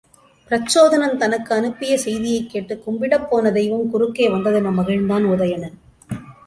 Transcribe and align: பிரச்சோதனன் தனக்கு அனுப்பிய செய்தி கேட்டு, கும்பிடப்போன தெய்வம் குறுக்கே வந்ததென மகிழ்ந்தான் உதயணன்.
பிரச்சோதனன் 0.51 1.17
தனக்கு 1.17 1.55
அனுப்பிய 1.55 1.97
செய்தி 1.97 2.45
கேட்டு, 2.45 2.83
கும்பிடப்போன 2.87 3.51
தெய்வம் 3.51 3.89
குறுக்கே 3.89 4.27
வந்ததென 4.27 4.75
மகிழ்ந்தான் 4.81 5.27
உதயணன். 5.35 5.77